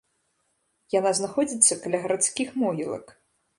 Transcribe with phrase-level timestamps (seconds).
[0.99, 3.17] Яна знаходзіцца каля гарадскіх могілак.